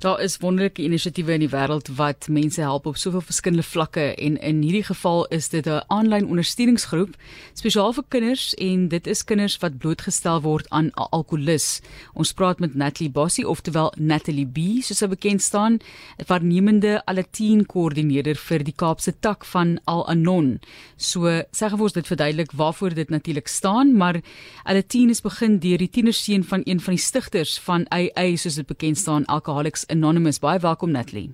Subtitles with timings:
[0.00, 4.38] Daar is wonderlike inisiatiewe in die wêreld wat mense help op soveel verskillende vlakke en
[4.40, 7.16] in hierdie geval is dit 'n aanlyn ondersteuningsgroep
[7.52, 11.80] spesiaal vir kinders en dit is kinders wat blootgestel word aan alkoholis.
[12.14, 15.78] Ons praat met Natalie Bossie oftewel Natalie B soos sy bekend staan,
[16.26, 20.60] waarnemende 10 koördineerder vir die Kaapse tak van Al Anon.
[20.96, 24.22] So sê gou ons dit verduidelik waarvoor dit natuurlik staan, maar
[24.64, 28.66] 10 is begin deur die tienerseun van een van die stigters van AA soos dit
[28.66, 30.38] bekend staan Alcoholics Anonymous.
[30.38, 31.30] Baie welkom Natalie.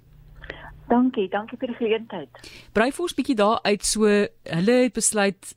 [0.88, 2.42] Dankie, dankie vir die geleentheid.
[2.72, 5.54] Brei vir ons bietjie daar uit so hulle het besluit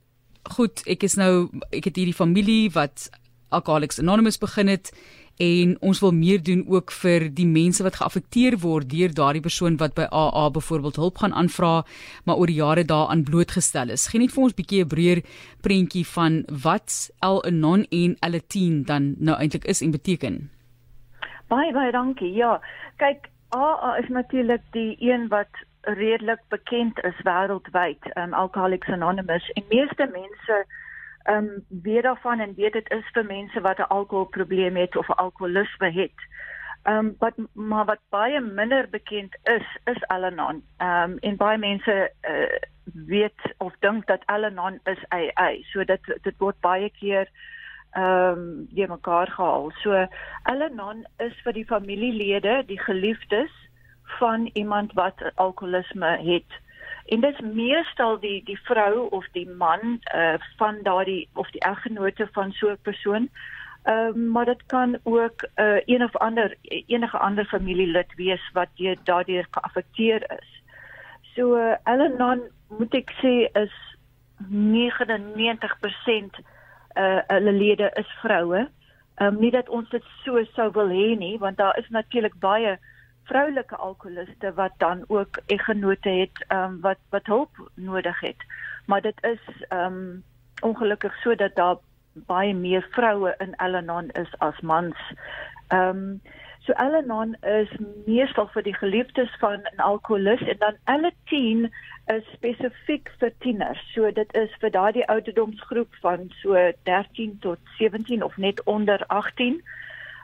[0.56, 3.10] goed, ek is nou ek het hierdie familie wat
[3.54, 4.92] Alcoholics Anonymous begin het
[5.40, 9.78] en ons wil meer doen ook vir die mense wat geaffekteer word deur daardie persoon
[9.80, 11.86] wat by AA byvoorbeeld hulp gaan aanvra
[12.28, 14.10] maar oor jare daaraan blootgestel is.
[14.12, 15.24] Geen net vir ons bietjie 'n breër
[15.62, 20.50] prentjie van wat Al Anon en Al10 dan nou eintlik is en beteken.
[21.50, 22.30] Baie baie dankie.
[22.38, 22.60] Ja,
[23.02, 29.50] kyk, AA is natuurlik die een wat redelik bekend is wêreldwyd, um Alcoholics Anonymous.
[29.58, 30.66] En meeste mense
[31.30, 35.92] um weet daarvan en weet dit is vir mense wat 'n alkoholprobleem het of alkoholisme
[35.92, 36.20] het.
[36.84, 40.64] Um wat maar wat baie minder bekend is, is Al-Anon.
[40.78, 42.58] Um en baie mense uh,
[42.94, 45.52] weet of dink dat Al-Anon is AA.
[45.62, 47.28] So dit dit word baie keer
[47.92, 49.72] ehm um, die mekaar gehaal.
[49.82, 50.08] So
[50.44, 53.52] Al-Anon is vir die familielede, die geliefdes
[54.20, 56.60] van iemand wat alkoholisme het.
[57.06, 61.62] En dit is meestal die die vrou of die man uh van daardie of die
[61.62, 63.30] eggenote van so 'n persoon.
[63.84, 68.70] Ehm uh, maar dit kan ook uh een of ander enige ander familielid wees wat
[68.74, 70.62] jy daardeur geaffekteer is.
[71.36, 72.42] So uh, Al-Anon
[72.78, 73.74] moet ek sê is
[74.48, 76.40] 99%
[76.96, 78.68] uh hulle lede is vroue.
[79.16, 82.40] Ehm um, nie dat ons dit so sou wil hê nie, want daar is natuurlik
[82.40, 82.78] baie
[83.24, 88.42] vroulike alkoholiste wat dan ook eggenote het ehm um, wat wat hulp nodig het.
[88.86, 90.24] Maar dit is ehm um,
[90.62, 91.78] ongelukkig so dat daar
[92.14, 94.98] baie meer vroue in Al-Anon is as mans.
[95.68, 96.22] Ehm um,
[96.70, 97.70] So Al-Anon is
[98.06, 101.72] meestal vir die geliefdes van 'n alkoholist en dan Al-Teen
[102.16, 103.80] is spesifiek vir tieners.
[103.94, 106.54] So dit is vir daardie ouderdomsgroep van so
[106.84, 109.64] 13 tot 17 of net onder 18.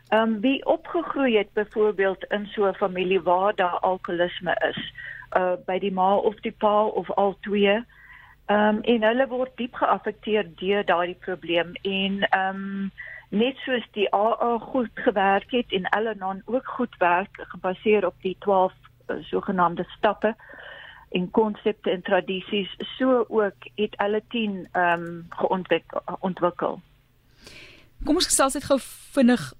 [0.10, 4.94] Ehm um, wie opgegroei het byvoorbeeld in so 'n familie waar daar alkoholisme is,
[5.38, 7.84] uh by die ma of die pa of al twee.
[8.46, 12.92] Ehm um, en hulle word diep geaffekteer deur daardie probleem en ehm um,
[13.30, 18.36] net soos die AA goed gewerk het en Al-Anon ook goed werk gebaseer op die
[18.40, 20.36] 12 uh, eh, sogenaamde stappe
[21.10, 26.82] en konsepte en tradisies so ook het hulle 10 ehm um, geontwikkel ontwikkel.
[28.06, 28.80] Kom ons gesels net gou
[29.16, 29.54] vinnig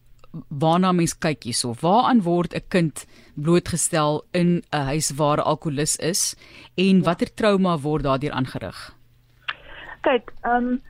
[0.50, 1.74] waarna mens kyk hierso.
[1.82, 3.06] Waaraan word 'n kind
[3.36, 6.36] blootgestel in 'n huis waar alkoholus is
[6.76, 8.96] en watter trauma word daardeur aangerig?
[10.02, 10.82] Kyk, ehm um,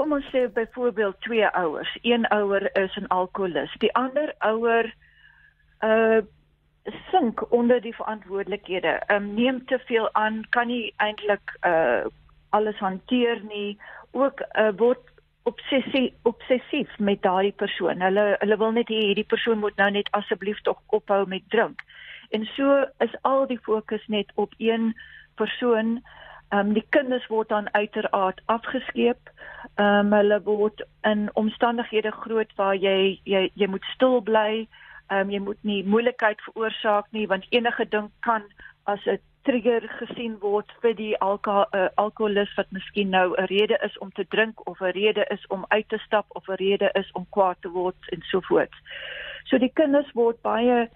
[0.00, 1.98] kom ons sê byvoorbeeld twee ouers.
[2.02, 3.80] Een ouer is 'n alkoholist.
[3.80, 4.94] Die ander ouer
[5.80, 6.20] uh
[7.10, 8.88] sink onder die verantwoordelikhede.
[9.06, 12.04] Ehm um, neem te veel aan, kan nie eintlik uh
[12.50, 13.78] alles hanteer nie.
[14.10, 15.04] Ook uh, word
[15.42, 18.00] obsessie obsessief met daardie persoon.
[18.00, 21.80] Hulle hulle wil net hê hierdie persoon moet nou net asseblief tog ophou met drink.
[22.30, 24.94] En so is al die fokus net op een
[25.34, 26.02] persoon.
[26.50, 29.30] Ehm um, die kinders word dan uiteraard afgeskeep.
[29.74, 34.66] Ehm um, hulle word in omstandighede groot waar jy jy jy moet stil bly.
[35.08, 38.42] Ehm um, jy moet nie moeilikheid veroorsaak nie want enige ding kan
[38.84, 43.78] as 'n trigger gesien word vir die alko uh, alkoholis wat miskien nou 'n rede
[43.86, 46.90] is om te drink of 'n rede is om uit te stap of 'n rede
[46.94, 48.74] is om kwaad te word en so voort.
[49.44, 50.88] So die kinders word baie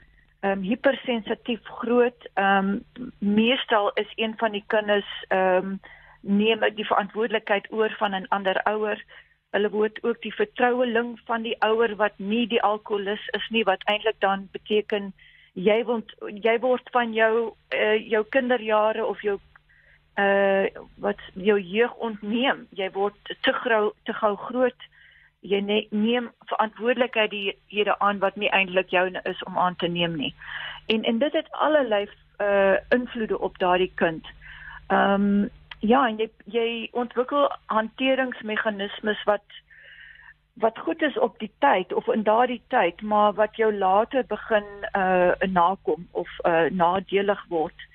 [0.45, 2.29] ehm um, hipersensitief groot.
[2.35, 5.81] Ehm um, meestal is een van die kinders ehm um,
[6.21, 9.05] neem die verantwoordelikheid oor van 'n ander ouer.
[9.51, 13.85] Hulle word ook die vertroueling van die ouer wat nie die alkoholis is nie wat
[13.85, 15.13] eintlik dan beteken
[15.53, 19.39] jy word jy word van jou uh, jou kinderjare of jou
[20.19, 20.67] uh
[20.97, 22.67] wat jou jeug ontneem.
[22.71, 24.91] Jy word te gou te gou groot
[25.45, 29.89] jy ne, neem verantwoordelikheid die hierde aan wat nie eintlik joune is om aan te
[29.89, 30.33] neem nie.
[30.87, 32.09] En en dit het allerlei
[32.43, 34.27] uh invloede op daardie kind.
[34.89, 39.61] Ehm um, ja, en jy jy ontwikkel hanteringsmeganismes wat
[40.55, 44.65] wat goed is op die tyd of in daardie tyd, maar wat jou later begin
[44.97, 47.89] uh nakom of uh nadelig word.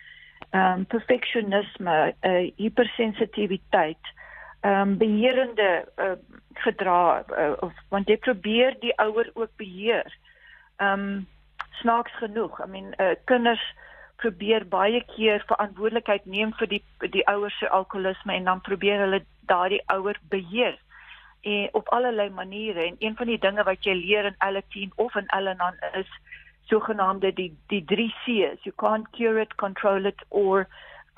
[0.50, 4.14] Ehm um, perfeksionisme, uh hypersensitiwiteit,
[4.62, 6.18] ehm um, beheerende uh
[6.62, 10.08] gedra uh, of want jy probeer die ouer ook beheer.
[10.78, 11.28] Ehm um,
[11.80, 12.60] snaaks genoeg.
[12.60, 13.62] I mean, uh, kinders
[14.20, 16.84] probeer baie keer verantwoordelikheid neem vir die
[17.16, 19.22] die ouers se alkoholisme en dan probeer hulle
[19.52, 20.78] daardie ouer beheer
[21.42, 25.16] en op allerlei maniere en een van die dinge wat jy leer in L10 of
[25.16, 26.12] in L9 is
[26.72, 30.68] sogenaamde die die 3 C's you can't cure it control it or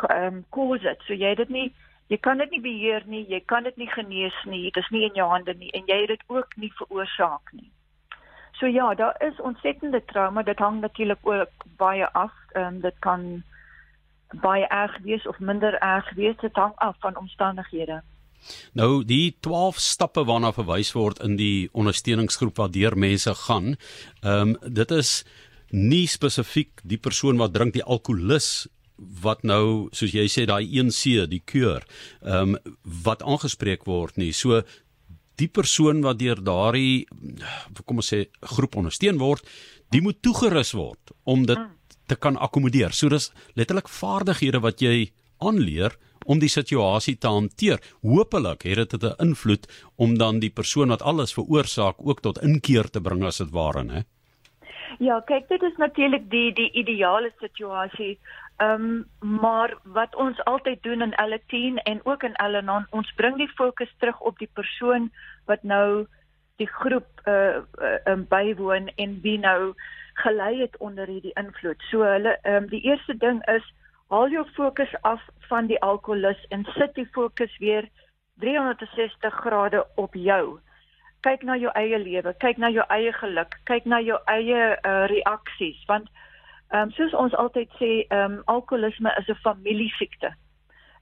[0.10, 1.72] um, cause it so jy dit nie
[2.12, 5.06] jy kan dit nie beheer nie jy kan dit nie genees nie dit is nie
[5.08, 7.70] in jou hande nie en jy het dit ook nie veroorsaak nie
[8.60, 13.44] so ja daar is ontsettende trauma dit hang natuurlik ook baie af um, dit kan
[14.44, 18.02] baie erg wees of minder erg wees dit hang af van omstandighede
[18.74, 23.76] Nou die 12 stappe waarna verwys word in die ondersteuningsgroep waar deur mense gaan.
[24.22, 25.12] Ehm um, dit is
[25.70, 28.68] nie spesifiek die persoon wat drink die alkoholus
[29.24, 31.86] wat nou soos jy sê daai 1C die keur
[32.22, 34.32] ehm um, wat aangespreek word nie.
[34.34, 34.62] So
[35.42, 37.08] die persoon wat deur daardie
[37.86, 38.26] kom ons sê
[38.56, 39.46] groep ondersteun word,
[39.92, 41.60] die moet toegerus word om dit
[42.08, 42.94] te kan akkommodeer.
[42.94, 45.12] So dis letterlik vaardighede wat jy
[45.42, 45.96] aanleer
[46.30, 47.82] om die situasie te hanteer.
[48.06, 49.68] Hoopelik het dit 'n invloed
[49.98, 53.84] om dan die persoon wat alles veroorsaak ook tot inkeer te bring as dit ware,
[53.92, 54.02] hè?
[55.00, 58.20] Ja, kyk, dit is natuurlik die die ideale situasie.
[58.62, 63.38] Ehm um, maar wat ons altyd doen in L10 en ook in L9, ons bring
[63.38, 65.12] die fokus terug op die persoon
[65.46, 66.06] wat nou
[66.56, 67.34] die groep uh,
[67.82, 69.74] uh um, bywoon en wie nou
[70.14, 71.82] gelei het onder hierdie invloed.
[71.90, 73.74] So hulle ehm um, die eerste ding is
[74.14, 77.90] haal jou fokus af van die alkoholus en sit die fokus weer
[78.40, 80.60] 360 grade op jou.
[81.22, 85.06] Kyk na jou eie lewe, kyk na jou eie geluk, kyk na jou eie uh,
[85.10, 86.10] reaksies want
[86.72, 90.36] ehm um, soos ons altyd sê, ehm um, alkoholisme is 'n familiesiekte.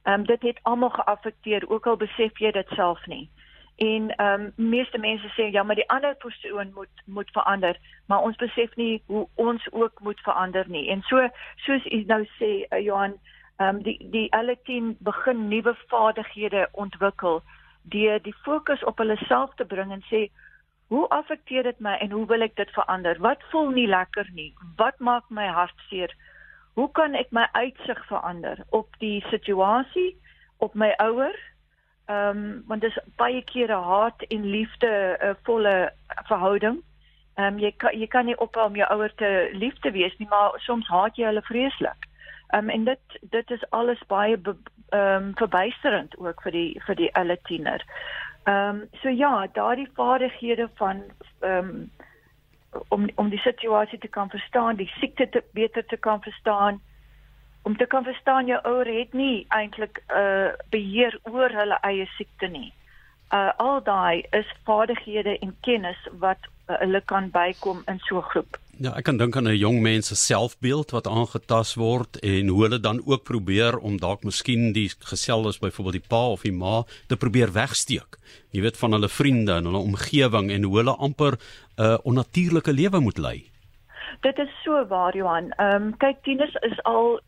[0.04, 3.30] Ehm um, dit het almal geaffekteer, ook al besef jy dit self nie.
[3.76, 8.22] En ehm um, meeste mense sê ja, maar die ander persoon moet moet verander, maar
[8.22, 10.90] ons besef nie hoe ons ook moet verander nie.
[10.90, 13.14] En so soos u nou sê uh, Johan,
[13.58, 17.42] ehm um, die die alle team begin nuwe vaardighede ontwikkel
[17.82, 20.30] deur die fokus op hulle self te bring en sê
[20.90, 23.20] hoe affekteer dit my en hoe wil ek dit verander?
[23.22, 24.50] Wat voel nie lekker nie?
[24.76, 26.14] Wat maak my hartseer?
[26.74, 30.16] Hoe kan ek my uitsig verander op die situasie,
[30.58, 31.42] op my ouers?
[32.10, 35.94] Ehm um, want dit is baie kere haat en liefde 'n uh, volle
[36.26, 36.82] verhouding.
[37.36, 40.18] Ehm um, jy kan jy kan nie ophou om jou ouers te lief te wees
[40.18, 42.10] nie, maar soms haat jy hulle vreeslik.
[42.50, 46.96] Ehm um, en dit dit is alles baie ehm um, verbuisterend ook vir die vir
[46.96, 47.86] die alle tiener.
[48.50, 51.04] Ehm um, so ja, daardie vaardighede van
[51.40, 51.92] ehm um,
[52.88, 56.82] om om die situasie te kan verstaan, die siekte te beter te kan verstaan
[57.62, 62.06] om te kan verstaan jou ouer het nie eintlik 'n uh, beheer oor hulle eie
[62.06, 62.74] siekte nie.
[63.34, 68.30] Uh al daai is vaardighede en kennis wat uh, hulle kan bykom in so 'n
[68.32, 68.58] groep.
[68.80, 72.62] Ja, ek kan dink aan 'n jong mens se selfbeeld wat aangetast word en hoe
[72.64, 76.84] hulle dan ook probeer om dalk miskien die gesels byvoorbeeld die pa of die ma
[77.08, 78.16] te probeer wegsteek.
[78.52, 82.72] Jy weet van hulle vriende en hulle omgewing en hoe hulle amper 'n uh, onnatuurlike
[82.72, 83.52] lewe moet lei.
[84.22, 85.52] Dit is so waar Johan.
[85.52, 87.20] Ehm um, kyk tieners is al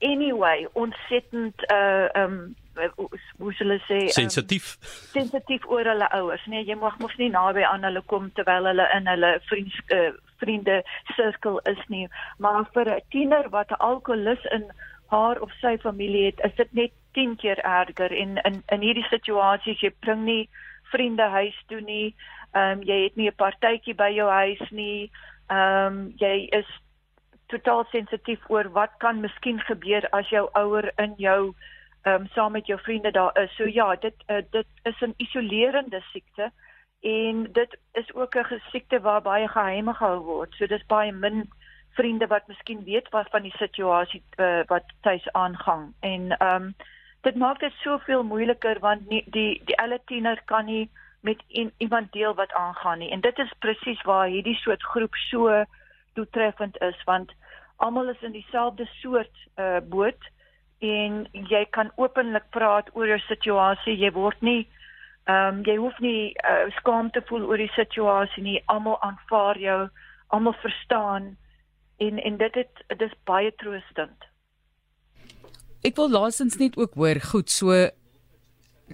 [0.00, 2.54] anyway ontsettend uh um
[2.96, 7.30] hoe sou hulle sê sensitief um, sensitief oor hulle ouers nee jy mag mos nie
[7.30, 10.82] naby aan hulle kom terwyl hulle in hulle vriends uh, vriende
[11.16, 12.08] sirkel is nie.
[12.38, 14.70] Maar vir 'n tiener wat 'n alkoholus in
[15.06, 18.12] haar of sy familie het is dit net 10 keer erger.
[18.12, 20.48] En in in hierdie situasies jy bring nie
[20.82, 22.14] vriende huis toe nie.
[22.52, 25.10] Ehm um, jy het nie 'n partytjie by jou huis nie.
[25.48, 26.68] Ehm um, jy is
[27.46, 31.54] totaal sensitief oor wat kan miskien gebeur as jou ouer in jou
[32.04, 33.56] ehm um, saam met jou vriende daar is.
[33.56, 36.50] So ja, dit uh, dit is 'n isolerende siekte
[37.04, 40.54] en dit is ook 'n siekte waar baie geheime gehou word.
[40.54, 41.50] So dis baie min
[41.90, 45.94] vriende wat miskien weet wat van die situasie uh, wat tuis aangaan.
[46.00, 46.74] En ehm um,
[47.20, 51.72] dit maak dit soveel moeiliker want nie, die die alle tiener kan nie met een,
[51.76, 53.10] iemand deel wat aangaan nie.
[53.10, 55.64] En dit is presies waar hierdie soort groep so
[56.12, 57.32] doeltreffend is want
[57.76, 60.30] almal is in dieselfde soort uh boot
[60.78, 64.68] en jy kan openlik praat oor jou situasie jy word nie
[65.26, 69.58] ehm um, jy hoef nie uh, skaam te voel oor die situasie nie almal aanvaar
[69.58, 69.80] jou
[70.28, 71.36] almal verstaan
[71.96, 74.30] en en dit het dit is baie troostend
[75.84, 77.72] Ek wil laasens net ook hoor goed so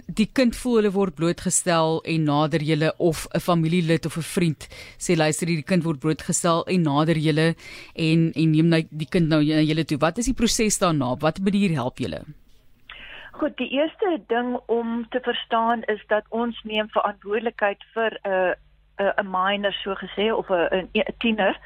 [0.07, 4.67] die kind voel hulle word blootgestel en nader julle of 'n familielid of 'n vriend
[4.97, 7.55] sê luister hierdie kind word blootgestel en nader julle
[7.95, 9.97] en en neem nou die kind nou na julle toe.
[9.97, 11.15] Wat is die proses daarna?
[11.19, 12.23] Wat manier help julle?
[13.31, 18.55] Goed, die eerste ding om te verstaan is dat ons neem verantwoordelikheid vir 'n
[18.99, 21.59] 'n 'n minor so gesê of 'n 'n tiener.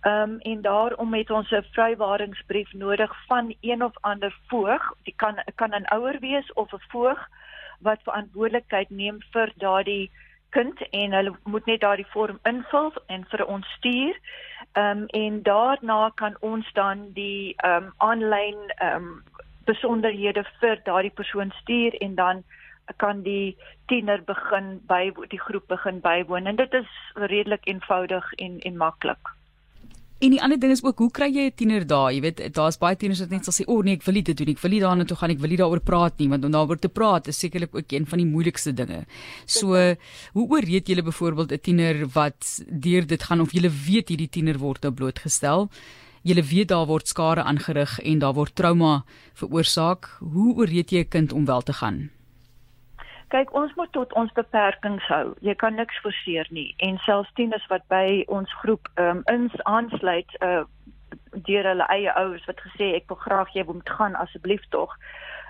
[0.00, 4.92] Ehm um, en daarom het ons 'n vrywaringsbrief nodig van een of ander voog.
[5.04, 7.28] Dit kan kan 'n ouer wees of 'n voog
[7.80, 10.10] wat verantwoordelikheid neem vir daardie
[10.50, 14.18] kind en hulle moet net daardie vorm invul en vir ons stuur.
[14.72, 19.22] Ehm um, en daarna kan ons dan die ehm um, aanlyn ehm um,
[19.72, 22.44] besonderhede vir daardie persoon stuur en dan
[22.96, 23.56] kan die
[23.88, 29.36] tiener begin by die groep begin bywoon en dit is redelik eenvoudig en en maklik.
[30.22, 32.12] En die ander ding is ook hoe kry jy 'n tiener daar?
[32.12, 34.36] Jy weet, daar's baie tieners wat net sal sê, "O oh, nee, ek wil dit
[34.36, 34.48] doen.
[34.48, 35.30] Ek wil nie daarna toe gaan.
[35.30, 38.06] Ek wil nie daaroor praat nie." Want om daaroor te praat is sekerlik ook een
[38.06, 39.04] van die moeilikste dinge.
[39.46, 39.74] So,
[40.32, 44.58] hoe ooreed jy byvoorbeeld 'n tiener wat deur dit gaan of jy weet hierdie tiener
[44.58, 45.70] word nou blootgestel?
[46.22, 49.02] Jy weet daar word skade aangerig en daar word trauma
[49.34, 50.06] veroorsaak.
[50.20, 52.10] Hoe ooreed jy 'n kind om wel te gaan?
[53.28, 55.34] Kyk, ons moet tot ons beperkings hou.
[55.40, 56.74] Jy kan niks forceer nie.
[56.76, 60.62] En selfs tieners wat by ons groep ehm um, ins aansluit uh
[61.46, 64.96] deur hulle eie ouers wat gesê ek wil graag jy moet gaan asseblief tog.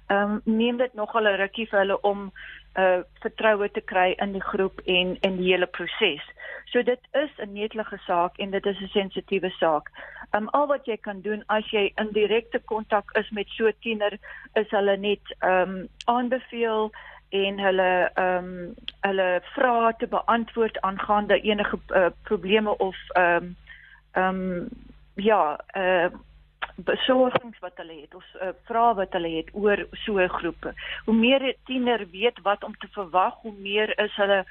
[0.06, 2.32] Ehm um, neem dit nog al 'n rukkie vir hulle om
[2.78, 6.24] uh vertroue te kry in die groep en in die hele proses.
[6.64, 9.90] So dit is 'n netelige saak en dit is 'n sensitiewe saak.
[10.30, 13.66] Ehm um, al wat jy kan doen as jy in direkte kontak is met so
[13.66, 14.18] 'n tiener
[14.54, 16.92] is hulle net ehm um, aanbeveel
[17.28, 23.56] en hulle ehm um, hulle vrae te beantwoord aangaande enige uh, probleme of ehm um,
[24.12, 24.68] ehm um,
[25.14, 26.10] ja, eh uh,
[26.76, 30.72] besorgings wat hulle het of uh, vrae wat hulle het oor so 'n groep.
[31.04, 34.44] Hoe meer 'n tiener weet wat om te verwag, hoe meer is hulle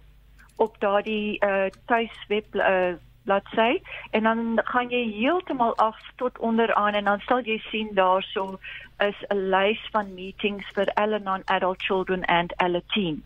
[0.56, 2.94] op daardie uh, tuisweb uh,
[3.25, 3.80] bladsy.
[4.11, 8.58] En dan gaan jy heeltemal af tot onderaan en dan sal jy sien daarso
[8.99, 13.25] is 'n lys van meetings vir Al-Anon adult children and Al-Teen.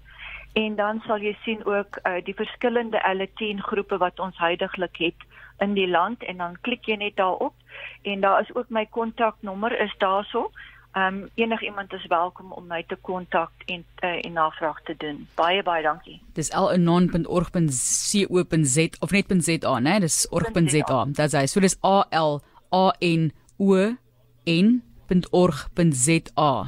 [0.53, 5.21] En dan sal jy sien ook uh, die verskillende Al-Teen groepe wat ons huidigelik het
[5.59, 6.25] in die land.
[6.25, 7.55] En dan klik jy net daarop.
[8.03, 10.51] En daar is ook my kontaknommer is daarso
[10.93, 15.29] Ehm um, enigiemand is welkom om my te kontak en uh, en navraag te doen.
[15.35, 16.23] Baie baie dankie.
[16.33, 20.01] Dis lanon.org.co.za of net.za, né?
[20.01, 21.05] Dis org.za.
[21.05, 22.41] Dit is so dis A L
[22.71, 23.97] A N O
[24.45, 26.67] N.org.za.